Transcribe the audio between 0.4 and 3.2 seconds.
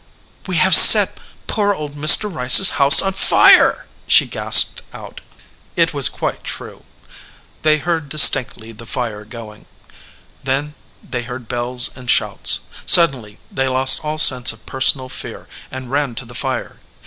"We have set poor old Mr. Rice s house on